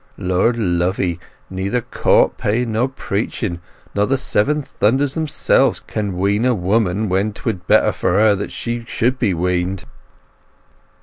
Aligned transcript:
Lord 0.17 0.57
love 0.57 0.99
'ee, 0.99 1.19
neither 1.51 1.81
court 1.81 2.35
paying, 2.39 2.71
nor 2.71 2.87
preaching, 2.89 3.59
nor 3.93 4.07
the 4.07 4.17
seven 4.17 4.63
thunders 4.63 5.13
themselves, 5.13 5.79
can 5.79 6.17
wean 6.17 6.43
a 6.43 6.55
woman 6.55 7.07
when 7.07 7.33
'twould 7.33 7.67
be 7.67 7.73
better 7.75 7.91
for 7.91 8.13
her 8.13 8.33
that 8.35 8.51
she 8.51 8.83
should 8.87 9.19
be 9.19 9.35
weaned." 9.35 9.83